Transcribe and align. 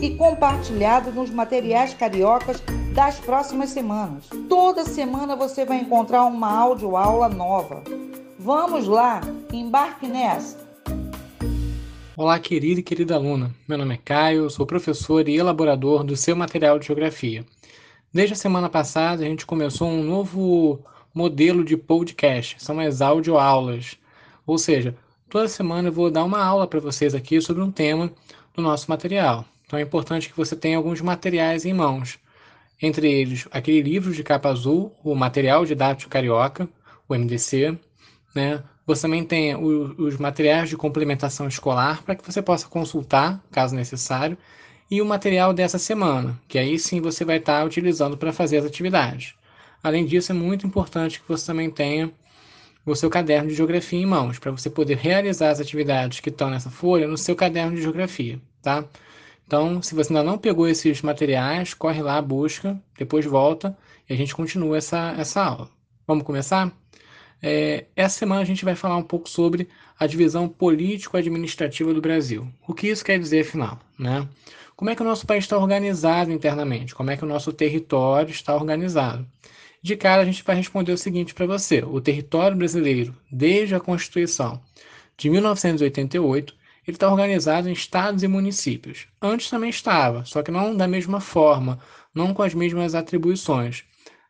e 0.00 0.14
compartilhado 0.14 1.10
nos 1.10 1.30
materiais 1.30 1.92
cariocas 1.94 2.62
das 2.94 3.18
próximas 3.18 3.70
semanas. 3.70 4.24
Toda 4.48 4.84
semana 4.84 5.34
você 5.34 5.64
vai 5.64 5.78
encontrar 5.78 6.24
uma 6.24 6.50
aula 6.50 7.28
nova. 7.28 7.82
Vamos 8.38 8.86
lá, 8.86 9.20
embarque 9.52 10.06
nessa! 10.06 10.56
Olá, 12.16 12.38
querida 12.38 12.80
e 12.80 12.82
querida 12.82 13.14
aluna. 13.14 13.54
Meu 13.68 13.78
nome 13.78 13.94
é 13.94 13.98
Caio, 13.98 14.50
sou 14.50 14.66
professor 14.66 15.28
e 15.28 15.36
elaborador 15.36 16.02
do 16.02 16.16
seu 16.16 16.34
material 16.34 16.78
de 16.78 16.86
geografia. 16.86 17.44
Desde 18.12 18.32
a 18.32 18.36
semana 18.36 18.68
passada, 18.68 19.22
a 19.22 19.26
gente 19.26 19.46
começou 19.46 19.88
um 19.88 20.02
novo 20.02 20.80
modelo 21.14 21.64
de 21.64 21.76
podcast, 21.76 22.56
são 22.58 22.80
as 22.80 23.00
audioaulas. 23.00 23.96
Ou 24.46 24.58
seja, 24.58 24.96
toda 25.28 25.46
semana 25.46 25.88
eu 25.88 25.92
vou 25.92 26.10
dar 26.10 26.24
uma 26.24 26.42
aula 26.42 26.66
para 26.66 26.80
vocês 26.80 27.14
aqui 27.14 27.40
sobre 27.40 27.62
um 27.62 27.70
tema 27.70 28.10
do 28.54 28.62
nosso 28.62 28.90
material. 28.90 29.44
Então 29.68 29.78
é 29.78 29.82
importante 29.82 30.30
que 30.30 30.36
você 30.36 30.56
tenha 30.56 30.78
alguns 30.78 31.02
materiais 31.02 31.66
em 31.66 31.74
mãos. 31.74 32.18
Entre 32.80 33.06
eles, 33.06 33.46
aquele 33.50 33.82
livro 33.82 34.14
de 34.14 34.24
capa 34.24 34.48
azul, 34.48 34.94
o 35.04 35.14
Material 35.14 35.66
Didático 35.66 36.10
Carioca, 36.10 36.66
o 37.06 37.14
MDC, 37.14 37.76
né? 38.34 38.62
Você 38.86 39.02
também 39.02 39.22
tem 39.22 39.54
os 39.54 40.16
materiais 40.16 40.70
de 40.70 40.76
complementação 40.76 41.46
escolar 41.46 42.02
para 42.02 42.14
que 42.14 42.24
você 42.24 42.40
possa 42.40 42.66
consultar, 42.66 43.44
caso 43.52 43.76
necessário, 43.76 44.38
e 44.90 45.02
o 45.02 45.04
material 45.04 45.52
dessa 45.52 45.78
semana, 45.78 46.40
que 46.48 46.58
aí 46.58 46.78
sim 46.78 46.98
você 46.98 47.22
vai 47.22 47.36
estar 47.36 47.62
utilizando 47.66 48.16
para 48.16 48.32
fazer 48.32 48.56
as 48.56 48.64
atividades. 48.64 49.34
Além 49.82 50.06
disso, 50.06 50.32
é 50.32 50.34
muito 50.34 50.66
importante 50.66 51.20
que 51.20 51.28
você 51.28 51.44
também 51.44 51.70
tenha 51.70 52.10
o 52.86 52.96
seu 52.96 53.10
caderno 53.10 53.50
de 53.50 53.54
geografia 53.54 54.00
em 54.00 54.06
mãos, 54.06 54.38
para 54.38 54.50
você 54.50 54.70
poder 54.70 54.96
realizar 54.96 55.50
as 55.50 55.60
atividades 55.60 56.20
que 56.20 56.30
estão 56.30 56.48
nessa 56.48 56.70
folha 56.70 57.06
no 57.06 57.18
seu 57.18 57.36
caderno 57.36 57.76
de 57.76 57.82
geografia, 57.82 58.40
tá? 58.62 58.82
Então, 59.48 59.80
se 59.80 59.94
você 59.94 60.12
ainda 60.12 60.22
não 60.22 60.36
pegou 60.36 60.68
esses 60.68 61.00
materiais, 61.00 61.72
corre 61.72 62.02
lá, 62.02 62.20
busca, 62.20 62.78
depois 62.98 63.24
volta 63.24 63.74
e 64.06 64.12
a 64.12 64.16
gente 64.16 64.34
continua 64.34 64.76
essa, 64.76 65.14
essa 65.16 65.42
aula. 65.42 65.70
Vamos 66.06 66.22
começar? 66.22 66.70
É, 67.40 67.86
essa 67.96 68.18
semana 68.18 68.42
a 68.42 68.44
gente 68.44 68.62
vai 68.62 68.74
falar 68.74 68.98
um 68.98 69.02
pouco 69.02 69.26
sobre 69.26 69.66
a 69.98 70.06
divisão 70.06 70.46
político-administrativa 70.50 71.94
do 71.94 72.00
Brasil. 72.02 72.46
O 72.66 72.74
que 72.74 72.88
isso 72.88 73.02
quer 73.02 73.18
dizer, 73.18 73.40
afinal? 73.40 73.80
Né? 73.98 74.28
Como 74.76 74.90
é 74.90 74.94
que 74.94 75.00
o 75.00 75.06
nosso 75.06 75.26
país 75.26 75.44
está 75.44 75.56
organizado 75.56 76.30
internamente? 76.30 76.94
Como 76.94 77.10
é 77.10 77.16
que 77.16 77.24
o 77.24 77.28
nosso 77.28 77.50
território 77.50 78.30
está 78.30 78.54
organizado? 78.54 79.26
De 79.80 79.96
cara, 79.96 80.20
a 80.20 80.26
gente 80.26 80.44
vai 80.44 80.56
responder 80.56 80.92
o 80.92 80.98
seguinte 80.98 81.32
para 81.32 81.46
você: 81.46 81.82
o 81.82 82.02
território 82.02 82.54
brasileiro, 82.54 83.16
desde 83.32 83.74
a 83.74 83.80
Constituição 83.80 84.60
de 85.16 85.30
1988, 85.30 86.54
ele 86.88 86.96
está 86.96 87.10
organizado 87.10 87.68
em 87.68 87.72
estados 87.72 88.22
e 88.22 88.28
municípios. 88.28 89.06
Antes 89.20 89.50
também 89.50 89.68
estava, 89.68 90.24
só 90.24 90.42
que 90.42 90.50
não 90.50 90.74
da 90.74 90.88
mesma 90.88 91.20
forma, 91.20 91.78
não 92.14 92.32
com 92.32 92.42
as 92.42 92.54
mesmas 92.54 92.94
atribuições. 92.94 93.84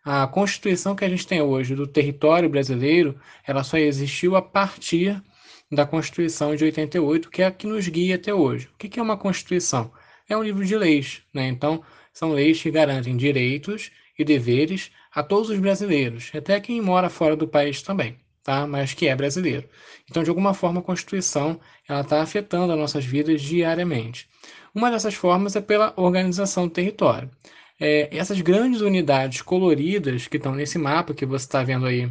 A 0.04 0.26
Constituição 0.26 0.96
que 0.96 1.04
a 1.04 1.08
gente 1.08 1.24
tem 1.24 1.40
hoje 1.40 1.76
do 1.76 1.86
território 1.86 2.48
brasileiro, 2.48 3.16
ela 3.46 3.62
só 3.62 3.78
existiu 3.78 4.34
a 4.34 4.42
partir 4.42 5.22
da 5.70 5.86
Constituição 5.86 6.56
de 6.56 6.64
88, 6.64 7.30
que 7.30 7.42
é 7.42 7.46
a 7.46 7.52
que 7.52 7.64
nos 7.64 7.86
guia 7.86 8.16
até 8.16 8.34
hoje. 8.34 8.68
O 8.74 8.76
que 8.76 8.98
é 8.98 9.02
uma 9.02 9.16
Constituição? 9.16 9.92
É 10.28 10.36
um 10.36 10.42
livro 10.42 10.64
de 10.64 10.76
leis, 10.76 11.22
né? 11.32 11.46
Então, 11.46 11.80
são 12.12 12.32
leis 12.32 12.60
que 12.60 12.72
garantem 12.72 13.16
direitos 13.16 13.92
e 14.18 14.24
deveres 14.24 14.90
a 15.14 15.22
todos 15.22 15.48
os 15.48 15.60
brasileiros, 15.60 16.32
até 16.34 16.58
quem 16.58 16.80
mora 16.80 17.08
fora 17.08 17.36
do 17.36 17.46
país 17.46 17.82
também 17.82 18.18
tá? 18.48 18.66
mas 18.66 18.94
que 18.94 19.06
é 19.06 19.14
brasileiro. 19.14 19.68
Então, 20.10 20.22
de 20.22 20.30
alguma 20.30 20.54
forma, 20.54 20.80
a 20.80 20.82
Constituição 20.82 21.60
está 21.82 22.22
afetando 22.22 22.72
as 22.72 22.78
nossas 22.78 23.04
vidas 23.04 23.42
diariamente. 23.42 24.26
Uma 24.74 24.90
dessas 24.90 25.12
formas 25.12 25.54
é 25.54 25.60
pela 25.60 25.92
organização 25.96 26.66
do 26.66 26.72
território. 26.72 27.30
É, 27.78 28.08
essas 28.10 28.40
grandes 28.40 28.80
unidades 28.80 29.42
coloridas 29.42 30.26
que 30.26 30.38
estão 30.38 30.54
nesse 30.54 30.78
mapa 30.78 31.12
que 31.12 31.26
você 31.26 31.44
está 31.44 31.62
vendo 31.62 31.84
aí, 31.84 32.10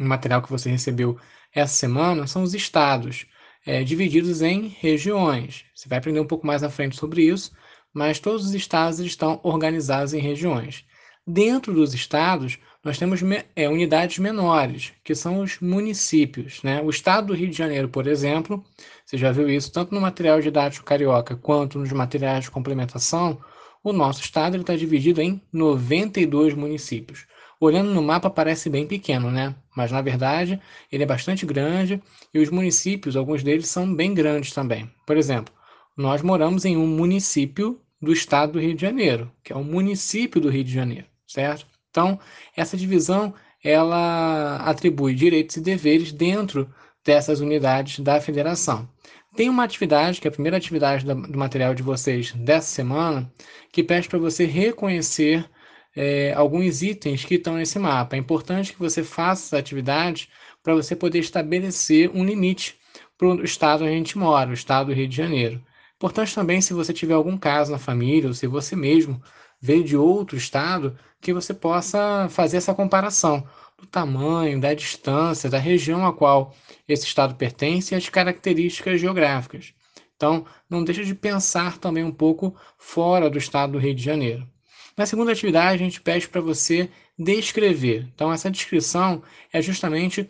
no 0.00 0.06
material 0.06 0.40
que 0.40 0.50
você 0.50 0.70
recebeu 0.70 1.18
essa 1.54 1.74
semana, 1.74 2.26
são 2.26 2.42
os 2.42 2.54
estados, 2.54 3.26
é, 3.66 3.84
divididos 3.84 4.40
em 4.40 4.68
regiões. 4.68 5.66
Você 5.74 5.90
vai 5.90 5.98
aprender 5.98 6.20
um 6.20 6.26
pouco 6.26 6.46
mais 6.46 6.62
à 6.62 6.70
frente 6.70 6.96
sobre 6.96 7.22
isso, 7.22 7.52
mas 7.92 8.18
todos 8.18 8.46
os 8.46 8.54
estados 8.54 8.98
estão 8.98 9.40
organizados 9.42 10.14
em 10.14 10.20
regiões. 10.20 10.86
Dentro 11.26 11.74
dos 11.74 11.92
estados, 11.92 12.58
nós 12.84 12.98
temos 12.98 13.20
é, 13.56 13.66
unidades 13.66 14.18
menores, 14.18 14.92
que 15.02 15.14
são 15.14 15.40
os 15.40 15.58
municípios. 15.58 16.62
Né? 16.62 16.82
O 16.82 16.90
estado 16.90 17.28
do 17.28 17.34
Rio 17.34 17.48
de 17.48 17.56
Janeiro, 17.56 17.88
por 17.88 18.06
exemplo, 18.06 18.62
você 19.06 19.16
já 19.16 19.32
viu 19.32 19.48
isso 19.48 19.72
tanto 19.72 19.94
no 19.94 20.00
material 20.02 20.38
didático 20.40 20.84
carioca 20.84 21.34
quanto 21.34 21.78
nos 21.78 21.90
materiais 21.92 22.44
de 22.44 22.50
complementação, 22.50 23.40
o 23.82 23.92
nosso 23.92 24.20
estado 24.20 24.58
está 24.58 24.76
dividido 24.76 25.22
em 25.22 25.40
92 25.50 26.52
municípios. 26.54 27.26
Olhando 27.58 27.94
no 27.94 28.02
mapa 28.02 28.28
parece 28.28 28.68
bem 28.68 28.86
pequeno, 28.86 29.30
né? 29.30 29.54
Mas 29.74 29.90
na 29.90 30.02
verdade 30.02 30.60
ele 30.92 31.04
é 31.04 31.06
bastante 31.06 31.46
grande 31.46 32.02
e 32.34 32.38
os 32.38 32.50
municípios, 32.50 33.16
alguns 33.16 33.42
deles 33.42 33.68
são 33.68 33.94
bem 33.94 34.12
grandes 34.12 34.52
também. 34.52 34.90
Por 35.06 35.16
exemplo, 35.16 35.54
nós 35.96 36.20
moramos 36.20 36.66
em 36.66 36.76
um 36.76 36.86
município 36.86 37.80
do 38.00 38.12
estado 38.12 38.52
do 38.52 38.60
Rio 38.60 38.74
de 38.74 38.82
Janeiro, 38.82 39.32
que 39.42 39.52
é 39.52 39.56
o 39.56 39.64
município 39.64 40.40
do 40.40 40.50
Rio 40.50 40.64
de 40.64 40.72
Janeiro 40.72 41.06
certo? 41.34 41.66
Então, 41.94 42.18
essa 42.56 42.76
divisão 42.76 43.32
ela 43.62 44.56
atribui 44.56 45.14
direitos 45.14 45.56
e 45.56 45.60
deveres 45.60 46.10
dentro 46.10 46.68
dessas 47.04 47.38
unidades 47.38 48.00
da 48.00 48.20
federação. 48.20 48.88
Tem 49.36 49.48
uma 49.48 49.62
atividade, 49.62 50.20
que 50.20 50.26
é 50.26 50.30
a 50.30 50.32
primeira 50.32 50.56
atividade 50.56 51.06
do 51.06 51.38
material 51.38 51.72
de 51.72 51.84
vocês 51.84 52.32
dessa 52.32 52.66
semana, 52.66 53.32
que 53.70 53.84
pede 53.84 54.08
para 54.08 54.18
você 54.18 54.44
reconhecer 54.44 55.48
é, 55.94 56.32
alguns 56.34 56.82
itens 56.82 57.24
que 57.24 57.36
estão 57.36 57.54
nesse 57.54 57.78
mapa. 57.78 58.16
É 58.16 58.18
importante 58.18 58.72
que 58.72 58.78
você 58.78 59.04
faça 59.04 59.46
essa 59.46 59.58
atividade 59.58 60.28
para 60.64 60.74
você 60.74 60.96
poder 60.96 61.20
estabelecer 61.20 62.10
um 62.12 62.24
limite 62.24 62.76
para 63.16 63.28
o 63.28 63.44
estado 63.44 63.84
onde 63.84 63.92
a 63.92 63.96
gente 63.96 64.18
mora, 64.18 64.50
o 64.50 64.54
estado 64.54 64.86
do 64.86 64.94
Rio 64.94 65.06
de 65.06 65.16
Janeiro. 65.16 65.62
Importante 65.96 66.34
também, 66.34 66.60
se 66.60 66.74
você 66.74 66.92
tiver 66.92 67.14
algum 67.14 67.36
caso 67.38 67.70
na 67.70 67.78
família, 67.78 68.28
ou 68.28 68.34
se 68.34 68.48
você 68.48 68.74
mesmo 68.74 69.22
veio 69.60 69.84
de 69.84 69.96
outro 69.96 70.36
estado, 70.36 70.98
que 71.20 71.32
você 71.32 71.54
possa 71.54 72.28
fazer 72.28 72.58
essa 72.58 72.74
comparação 72.74 73.46
do 73.78 73.86
tamanho, 73.86 74.60
da 74.60 74.74
distância, 74.74 75.50
da 75.50 75.58
região 75.58 76.06
a 76.06 76.12
qual 76.12 76.54
esse 76.86 77.06
estado 77.06 77.34
pertence 77.34 77.94
e 77.94 77.96
as 77.96 78.08
características 78.08 79.00
geográficas. 79.00 79.74
Então, 80.16 80.46
não 80.68 80.84
deixa 80.84 81.04
de 81.04 81.14
pensar 81.14 81.78
também 81.78 82.04
um 82.04 82.12
pouco 82.12 82.54
fora 82.78 83.28
do 83.28 83.38
estado 83.38 83.72
do 83.72 83.78
Rio 83.78 83.94
de 83.94 84.02
Janeiro. 84.02 84.48
Na 84.96 85.06
segunda 85.06 85.32
atividade, 85.32 85.74
a 85.74 85.84
gente 85.84 86.00
pede 86.00 86.28
para 86.28 86.40
você 86.40 86.88
descrever. 87.18 88.06
Então, 88.14 88.32
essa 88.32 88.50
descrição 88.50 89.22
é 89.52 89.60
justamente 89.60 90.28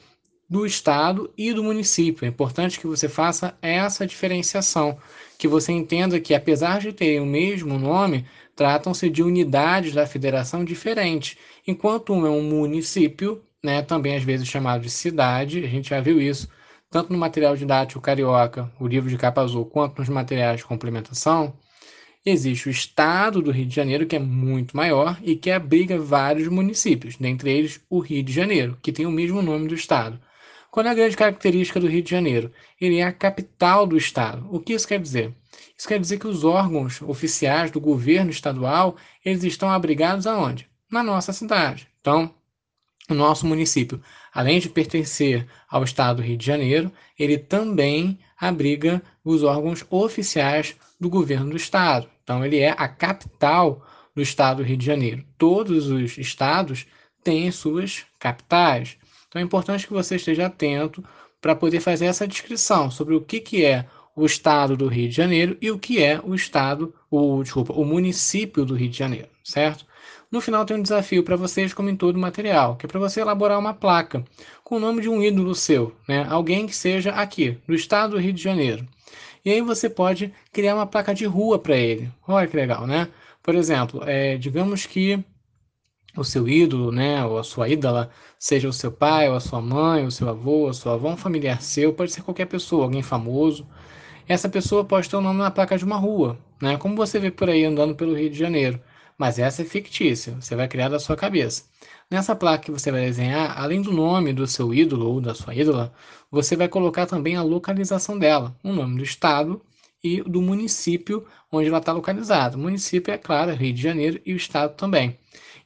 do 0.48 0.66
estado 0.66 1.32
e 1.36 1.52
do 1.52 1.64
município. 1.64 2.24
É 2.24 2.28
importante 2.28 2.78
que 2.78 2.86
você 2.86 3.08
faça 3.08 3.56
essa 3.62 4.06
diferenciação, 4.06 4.98
que 5.38 5.48
você 5.48 5.72
entenda 5.72 6.20
que, 6.20 6.34
apesar 6.34 6.80
de 6.80 6.92
terem 6.92 7.20
o 7.20 7.26
mesmo 7.26 7.78
nome, 7.78 8.26
tratam-se 8.54 9.08
de 9.10 9.22
unidades 9.22 9.94
da 9.94 10.06
federação 10.06 10.64
diferentes. 10.64 11.36
Enquanto 11.66 12.12
um 12.12 12.26
é 12.26 12.30
um 12.30 12.42
município, 12.42 13.42
né, 13.62 13.82
também 13.82 14.16
às 14.16 14.22
vezes 14.22 14.46
chamado 14.46 14.82
de 14.82 14.90
cidade, 14.90 15.64
a 15.64 15.68
gente 15.68 15.90
já 15.90 16.00
viu 16.00 16.20
isso 16.20 16.48
tanto 16.90 17.12
no 17.12 17.18
material 17.18 17.56
didático 17.56 18.00
carioca, 18.00 18.70
o 18.78 18.86
livro 18.86 19.10
de 19.10 19.16
capa 19.16 19.42
azul, 19.42 19.64
quanto 19.64 19.98
nos 19.98 20.08
materiais 20.08 20.58
de 20.58 20.64
complementação, 20.64 21.52
existe 22.24 22.68
o 22.68 22.70
estado 22.70 23.42
do 23.42 23.50
Rio 23.50 23.66
de 23.66 23.74
Janeiro, 23.74 24.06
que 24.06 24.14
é 24.14 24.20
muito 24.20 24.76
maior 24.76 25.18
e 25.20 25.34
que 25.34 25.50
abriga 25.50 25.98
vários 25.98 26.46
municípios, 26.46 27.16
dentre 27.16 27.50
eles 27.50 27.80
o 27.90 27.98
Rio 27.98 28.22
de 28.22 28.32
Janeiro, 28.32 28.78
que 28.80 28.92
tem 28.92 29.06
o 29.06 29.10
mesmo 29.10 29.42
nome 29.42 29.66
do 29.66 29.74
estado. 29.74 30.20
Qual 30.74 30.84
é 30.84 30.90
a 30.90 30.94
grande 30.94 31.16
característica 31.16 31.78
do 31.78 31.86
Rio 31.86 32.02
de 32.02 32.10
Janeiro? 32.10 32.50
Ele 32.80 32.98
é 32.98 33.04
a 33.04 33.12
capital 33.12 33.86
do 33.86 33.96
estado. 33.96 34.44
O 34.50 34.58
que 34.58 34.72
isso 34.72 34.88
quer 34.88 34.98
dizer? 34.98 35.32
Isso 35.78 35.86
quer 35.86 36.00
dizer 36.00 36.18
que 36.18 36.26
os 36.26 36.42
órgãos 36.42 37.00
oficiais 37.00 37.70
do 37.70 37.80
governo 37.80 38.32
estadual, 38.32 38.96
eles 39.24 39.44
estão 39.44 39.70
abrigados 39.70 40.26
aonde? 40.26 40.68
Na 40.90 41.00
nossa 41.00 41.32
cidade. 41.32 41.86
Então, 42.00 42.34
o 43.08 43.14
nosso 43.14 43.46
município, 43.46 44.02
além 44.32 44.58
de 44.58 44.68
pertencer 44.68 45.46
ao 45.70 45.84
estado 45.84 46.16
do 46.16 46.22
Rio 46.22 46.36
de 46.36 46.44
Janeiro, 46.44 46.90
ele 47.16 47.38
também 47.38 48.18
abriga 48.36 49.00
os 49.24 49.44
órgãos 49.44 49.86
oficiais 49.88 50.74
do 50.98 51.08
governo 51.08 51.50
do 51.50 51.56
estado. 51.56 52.10
Então, 52.24 52.44
ele 52.44 52.58
é 52.58 52.70
a 52.70 52.88
capital 52.88 53.86
do 54.12 54.20
estado 54.20 54.56
do 54.56 54.64
Rio 54.64 54.76
de 54.76 54.86
Janeiro. 54.86 55.24
Todos 55.38 55.86
os 55.86 56.18
estados 56.18 56.84
têm 57.22 57.52
suas 57.52 58.04
capitais. 58.18 58.96
Então 59.34 59.42
é 59.42 59.44
importante 59.44 59.84
que 59.84 59.92
você 59.92 60.14
esteja 60.14 60.46
atento 60.46 61.02
para 61.40 61.56
poder 61.56 61.80
fazer 61.80 62.06
essa 62.06 62.26
descrição 62.26 62.88
sobre 62.88 63.16
o 63.16 63.20
que, 63.20 63.40
que 63.40 63.64
é 63.64 63.84
o 64.14 64.24
estado 64.24 64.76
do 64.76 64.86
Rio 64.86 65.08
de 65.08 65.16
Janeiro 65.16 65.58
e 65.60 65.72
o 65.72 65.78
que 65.78 66.00
é 66.00 66.20
o 66.22 66.36
estado, 66.36 66.94
o, 67.10 67.42
desculpa, 67.42 67.72
o 67.72 67.84
município 67.84 68.64
do 68.64 68.76
Rio 68.76 68.88
de 68.88 68.96
Janeiro, 68.96 69.26
certo? 69.42 69.84
No 70.30 70.40
final 70.40 70.64
tem 70.64 70.76
um 70.76 70.82
desafio 70.82 71.24
para 71.24 71.34
vocês, 71.34 71.74
como 71.74 71.90
em 71.90 71.96
todo 71.96 72.16
material, 72.16 72.76
que 72.76 72.86
é 72.86 72.88
para 72.88 73.00
você 73.00 73.22
elaborar 73.22 73.58
uma 73.58 73.74
placa 73.74 74.24
com 74.62 74.76
o 74.76 74.80
nome 74.80 75.02
de 75.02 75.08
um 75.08 75.20
ídolo 75.20 75.52
seu, 75.52 75.92
né? 76.08 76.24
Alguém 76.30 76.68
que 76.68 76.76
seja 76.76 77.10
aqui, 77.10 77.58
do 77.66 77.74
estado 77.74 78.12
do 78.12 78.20
Rio 78.20 78.32
de 78.32 78.42
Janeiro. 78.42 78.86
E 79.44 79.50
aí 79.50 79.60
você 79.60 79.90
pode 79.90 80.32
criar 80.52 80.76
uma 80.76 80.86
placa 80.86 81.12
de 81.12 81.24
rua 81.24 81.58
para 81.58 81.76
ele. 81.76 82.08
Olha 82.26 82.46
que 82.46 82.56
legal, 82.56 82.86
né? 82.86 83.08
Por 83.42 83.56
exemplo, 83.56 84.00
é, 84.06 84.36
digamos 84.36 84.86
que 84.86 85.24
o 86.16 86.24
seu 86.24 86.48
ídolo, 86.48 86.92
né, 86.92 87.24
ou 87.24 87.38
a 87.38 87.44
sua 87.44 87.68
ídola, 87.68 88.10
seja 88.38 88.68
o 88.68 88.72
seu 88.72 88.92
pai, 88.92 89.28
ou 89.28 89.36
a 89.36 89.40
sua 89.40 89.60
mãe, 89.60 90.06
o 90.06 90.10
seu 90.10 90.28
avô, 90.28 90.68
a 90.68 90.72
sua 90.74 90.94
avó, 90.94 91.10
um 91.10 91.16
familiar 91.16 91.60
seu, 91.62 91.92
pode 91.92 92.12
ser 92.12 92.22
qualquer 92.22 92.46
pessoa, 92.46 92.84
alguém 92.84 93.02
famoso. 93.02 93.66
Essa 94.28 94.48
pessoa 94.48 94.84
pode 94.84 95.08
ter 95.08 95.16
o 95.16 95.20
nome 95.20 95.38
na 95.40 95.50
placa 95.50 95.76
de 95.76 95.84
uma 95.84 95.96
rua, 95.96 96.38
né, 96.60 96.76
como 96.76 96.96
você 96.96 97.18
vê 97.18 97.30
por 97.30 97.48
aí 97.48 97.64
andando 97.64 97.94
pelo 97.94 98.16
Rio 98.16 98.30
de 98.30 98.38
Janeiro. 98.38 98.80
Mas 99.16 99.38
essa 99.38 99.62
é 99.62 99.64
fictícia, 99.64 100.34
você 100.40 100.56
vai 100.56 100.66
criar 100.66 100.88
da 100.88 100.98
sua 100.98 101.16
cabeça. 101.16 101.64
Nessa 102.10 102.34
placa 102.34 102.64
que 102.64 102.70
você 102.70 102.90
vai 102.90 103.02
desenhar, 103.02 103.58
além 103.58 103.80
do 103.80 103.92
nome 103.92 104.32
do 104.32 104.46
seu 104.46 104.74
ídolo 104.74 105.08
ou 105.08 105.20
da 105.20 105.34
sua 105.34 105.54
ídola, 105.54 105.92
você 106.30 106.56
vai 106.56 106.68
colocar 106.68 107.06
também 107.06 107.36
a 107.36 107.42
localização 107.42 108.18
dela, 108.18 108.56
o 108.62 108.72
nome 108.72 108.96
do 108.96 109.04
estado 109.04 109.62
e 110.02 110.20
do 110.20 110.42
município 110.42 111.24
onde 111.50 111.68
ela 111.68 111.78
está 111.78 111.92
localizada. 111.92 112.56
O 112.56 112.60
município 112.60 113.12
é 113.12 113.18
claro, 113.18 113.54
Rio 113.54 113.72
de 113.72 113.80
Janeiro 113.80 114.20
e 114.26 114.34
o 114.34 114.36
estado 114.36 114.74
também. 114.76 115.18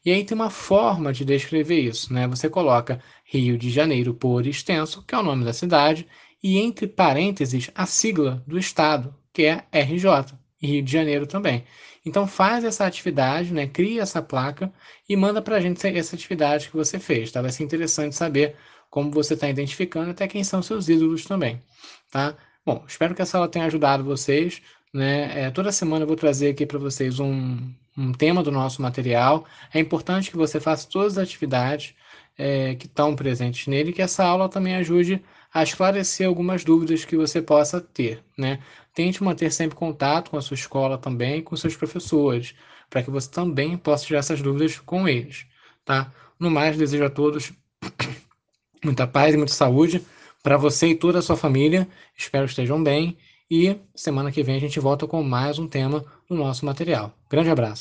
E 0.04 0.12
aí 0.12 0.24
tem 0.24 0.34
uma 0.34 0.50
forma 0.50 1.12
de 1.12 1.24
descrever 1.24 1.80
isso, 1.80 2.12
né? 2.12 2.26
Você 2.28 2.48
coloca 2.48 3.00
Rio 3.24 3.58
de 3.58 3.70
Janeiro 3.70 4.14
por 4.14 4.46
extenso, 4.46 5.02
que 5.02 5.14
é 5.14 5.18
o 5.18 5.22
nome 5.22 5.44
da 5.44 5.52
cidade, 5.52 6.06
e 6.42 6.58
entre 6.58 6.86
parênteses 6.86 7.70
a 7.74 7.84
sigla 7.86 8.42
do 8.46 8.58
estado, 8.58 9.14
que 9.32 9.44
é 9.44 9.64
RJ, 9.72 10.34
Rio 10.60 10.82
de 10.82 10.92
Janeiro 10.92 11.26
também. 11.26 11.64
Então 12.04 12.26
faz 12.26 12.64
essa 12.64 12.86
atividade, 12.86 13.52
né? 13.52 13.66
Cria 13.66 14.02
essa 14.02 14.22
placa 14.22 14.72
e 15.08 15.16
manda 15.16 15.42
para 15.42 15.56
a 15.56 15.60
gente 15.60 15.84
essa 15.86 16.16
atividade 16.16 16.68
que 16.68 16.76
você 16.76 16.98
fez, 16.98 17.30
tá? 17.32 17.42
Vai 17.42 17.50
ser 17.50 17.64
interessante 17.64 18.14
saber 18.14 18.56
como 18.90 19.10
você 19.10 19.34
está 19.34 19.48
identificando, 19.48 20.10
até 20.10 20.26
quem 20.26 20.42
são 20.42 20.62
seus 20.62 20.88
ídolos 20.88 21.24
também, 21.24 21.62
tá? 22.10 22.36
Bom, 22.64 22.84
espero 22.86 23.14
que 23.14 23.22
essa 23.22 23.38
aula 23.38 23.48
tenha 23.48 23.66
ajudado 23.66 24.04
vocês. 24.04 24.62
Né? 24.92 25.44
É, 25.44 25.50
toda 25.50 25.72
semana 25.72 26.04
eu 26.04 26.06
vou 26.06 26.16
trazer 26.16 26.50
aqui 26.50 26.66
para 26.66 26.78
vocês 26.78 27.20
um, 27.20 27.58
um 27.98 28.12
tema 28.12 28.42
do 28.42 28.52
nosso 28.52 28.80
material. 28.80 29.44
É 29.74 29.80
importante 29.80 30.30
que 30.30 30.36
você 30.36 30.60
faça 30.60 30.88
todas 30.88 31.18
as 31.18 31.24
atividades 31.24 31.94
é, 32.36 32.76
que 32.76 32.86
estão 32.86 33.16
presentes 33.16 33.66
nele, 33.66 33.92
que 33.92 34.00
essa 34.00 34.24
aula 34.24 34.48
também 34.48 34.76
ajude 34.76 35.20
a 35.52 35.62
esclarecer 35.62 36.26
algumas 36.28 36.64
dúvidas 36.64 37.04
que 37.04 37.16
você 37.16 37.42
possa 37.42 37.80
ter. 37.80 38.22
Né? 38.36 38.60
Tente 38.94 39.22
manter 39.22 39.50
sempre 39.50 39.76
contato 39.76 40.30
com 40.30 40.36
a 40.36 40.42
sua 40.42 40.54
escola 40.54 40.96
também, 40.96 41.42
com 41.42 41.56
seus 41.56 41.76
professores, 41.76 42.54
para 42.88 43.02
que 43.02 43.10
você 43.10 43.28
também 43.28 43.76
possa 43.76 44.06
tirar 44.06 44.20
essas 44.20 44.40
dúvidas 44.40 44.78
com 44.78 45.08
eles. 45.08 45.46
Tá? 45.84 46.12
No 46.38 46.50
mais, 46.50 46.76
desejo 46.76 47.04
a 47.04 47.10
todos 47.10 47.52
muita 48.84 49.06
paz 49.06 49.34
e 49.34 49.36
muita 49.36 49.52
saúde 49.52 50.04
para 50.42 50.56
você 50.56 50.88
e 50.88 50.94
toda 50.94 51.18
a 51.18 51.22
sua 51.22 51.36
família. 51.36 51.88
Espero 52.16 52.44
que 52.44 52.50
estejam 52.50 52.80
bem 52.80 53.18
e 53.50 53.76
semana 53.94 54.30
que 54.30 54.42
vem 54.42 54.56
a 54.56 54.60
gente 54.60 54.78
volta 54.78 55.06
com 55.06 55.22
mais 55.22 55.58
um 55.58 55.66
tema 55.66 56.04
do 56.28 56.36
nosso 56.36 56.66
material. 56.66 57.12
Grande 57.30 57.50
abraço. 57.50 57.76